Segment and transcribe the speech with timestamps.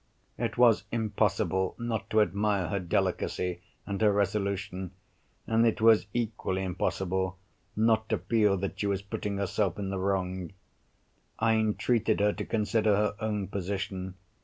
[0.39, 4.93] It was impossible not to admire her delicacy and her resolution,
[5.45, 7.37] and it was equally impossible
[7.75, 10.53] not to feel that she was putting herself in the wrong.
[11.37, 14.15] I entreated her to consider her own position.